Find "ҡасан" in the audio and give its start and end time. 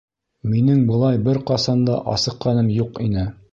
1.53-1.85